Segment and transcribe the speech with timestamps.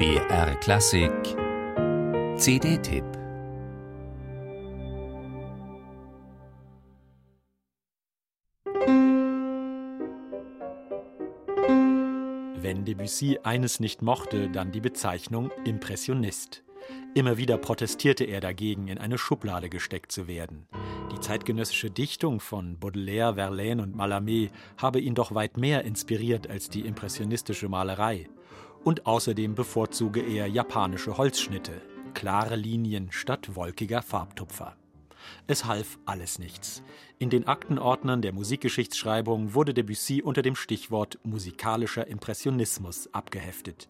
[0.00, 1.12] BR Klassik
[2.38, 3.04] CD-Tipp
[12.62, 16.62] Wenn Debussy eines nicht mochte, dann die Bezeichnung Impressionist.
[17.14, 20.66] Immer wieder protestierte er dagegen, in eine Schublade gesteckt zu werden.
[21.12, 24.48] Die zeitgenössische Dichtung von Baudelaire, Verlaine und Mallarmé
[24.78, 28.30] habe ihn doch weit mehr inspiriert als die impressionistische Malerei.
[28.84, 31.82] Und außerdem bevorzuge er japanische Holzschnitte,
[32.14, 34.76] klare Linien statt wolkiger Farbtupfer.
[35.46, 36.82] Es half alles nichts.
[37.18, 43.88] In den Aktenordnern der Musikgeschichtsschreibung wurde Debussy unter dem Stichwort musikalischer Impressionismus abgeheftet.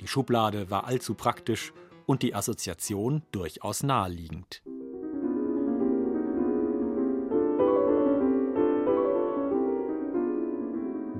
[0.00, 1.72] Die Schublade war allzu praktisch
[2.06, 4.62] und die Assoziation durchaus naheliegend.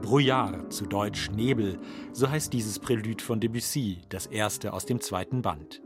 [0.08, 1.78] Brouillard, zu Deutsch Nebel,
[2.14, 5.82] so heißt dieses Prälude von Debussy, das erste aus dem zweiten Band.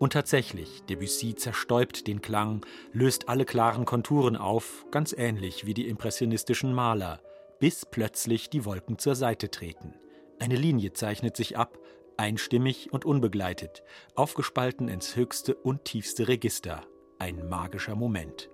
[0.00, 5.88] Und tatsächlich, Debussy zerstäubt den Klang, löst alle klaren Konturen auf, ganz ähnlich wie die
[5.88, 7.20] impressionistischen Maler,
[7.60, 9.94] bis plötzlich die Wolken zur Seite treten.
[10.40, 11.78] Eine Linie zeichnet sich ab,
[12.16, 13.84] einstimmig und unbegleitet,
[14.16, 16.82] aufgespalten ins höchste und tiefste Register.
[17.20, 18.50] Ein magischer Moment.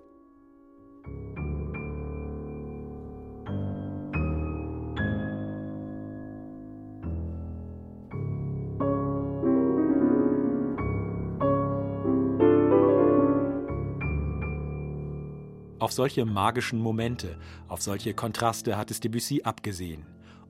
[15.79, 20.05] Auf solche magischen Momente, auf solche Kontraste hat es Debussy abgesehen.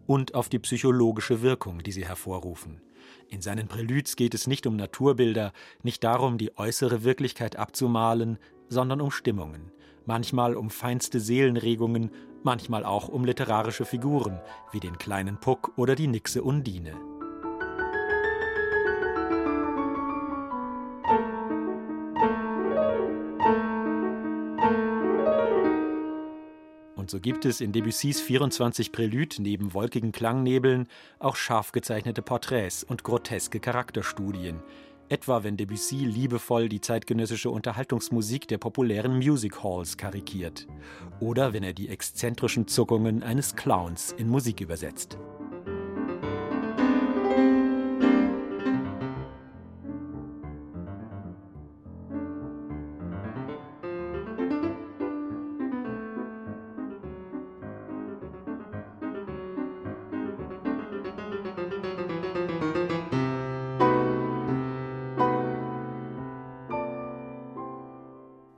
[0.06, 2.82] Und auf die psychologische Wirkung, die sie hervorrufen.
[3.28, 5.52] In seinen Prälüds geht es nicht um Naturbilder,
[5.84, 8.38] nicht darum, die äußere Wirklichkeit abzumalen,
[8.70, 9.74] sondern um Stimmungen,
[10.06, 12.12] manchmal um feinste Seelenregungen,
[12.44, 14.40] manchmal auch um literarische Figuren,
[14.72, 17.17] wie den kleinen Puck oder die Nixe Undine.
[27.08, 32.84] Und so gibt es in Debussys 24 Prälüd neben wolkigen Klangnebeln auch scharf gezeichnete Porträts
[32.84, 34.60] und groteske Charakterstudien.
[35.08, 40.68] Etwa wenn Debussy liebevoll die zeitgenössische Unterhaltungsmusik der populären Music Halls karikiert.
[41.22, 45.18] Oder wenn er die exzentrischen Zuckungen eines Clowns in Musik übersetzt.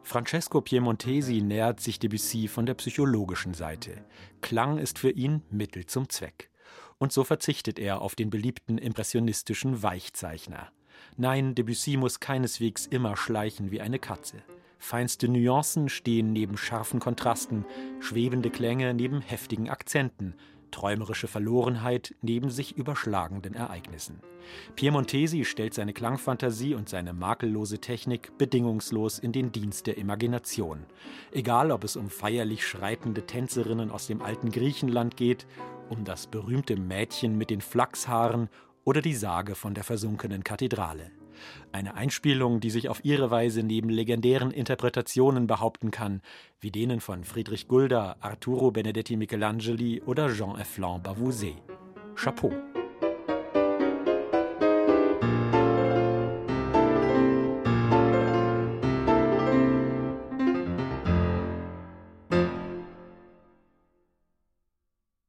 [0.10, 4.04] Francesco Piemontesi nähert sich Debussy von der psychologischen Seite.
[4.42, 6.50] Klang ist für ihn Mittel zum Zweck.
[6.98, 10.72] Und so verzichtet er auf den beliebten impressionistischen Weichzeichner.
[11.16, 14.38] Nein, Debussy muss keineswegs immer schleichen wie eine Katze.
[14.80, 17.64] Feinste Nuancen stehen neben scharfen Kontrasten,
[18.00, 20.34] schwebende Klänge neben heftigen Akzenten,
[20.72, 24.20] träumerische Verlorenheit neben sich überschlagenden Ereignissen.
[24.76, 30.86] Piemontesi stellt seine Klangfantasie und seine makellose Technik bedingungslos in den Dienst der Imagination.
[31.32, 35.46] Egal, ob es um feierlich schreitende Tänzerinnen aus dem alten Griechenland geht,
[35.90, 38.50] um das berühmte Mädchen mit den Flachshaaren
[38.84, 41.12] oder die Sage von der versunkenen Kathedrale.
[41.72, 46.22] Eine Einspielung, die sich auf ihre Weise neben legendären Interpretationen behaupten kann,
[46.60, 51.56] wie denen von Friedrich Gulda, Arturo Benedetti Michelangeli oder Jean Effland Bavouzet.
[52.16, 52.52] Chapeau!